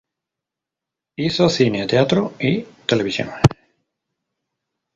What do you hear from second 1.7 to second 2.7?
teatro y